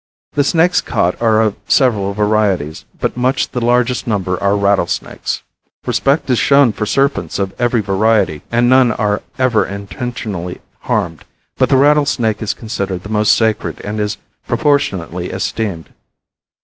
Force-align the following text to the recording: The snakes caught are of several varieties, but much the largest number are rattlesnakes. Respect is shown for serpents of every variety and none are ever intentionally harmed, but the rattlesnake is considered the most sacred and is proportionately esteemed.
The 0.31 0.43
snakes 0.43 0.81
caught 0.81 1.21
are 1.21 1.39
of 1.41 1.57
several 1.67 2.15
varieties, 2.15 2.85
but 2.99 3.15
much 3.15 3.49
the 3.51 3.61
largest 3.63 4.07
number 4.07 4.41
are 4.41 4.57
rattlesnakes. 4.57 5.43
Respect 5.85 6.27
is 6.31 6.39
shown 6.39 6.73
for 6.73 6.87
serpents 6.87 7.37
of 7.37 7.53
every 7.61 7.81
variety 7.81 8.41
and 8.51 8.67
none 8.67 8.91
are 8.93 9.21
ever 9.37 9.63
intentionally 9.63 10.59
harmed, 10.79 11.23
but 11.57 11.69
the 11.69 11.77
rattlesnake 11.77 12.41
is 12.41 12.55
considered 12.55 13.03
the 13.03 13.09
most 13.09 13.33
sacred 13.33 13.79
and 13.81 13.99
is 13.99 14.17
proportionately 14.47 15.29
esteemed. 15.29 15.93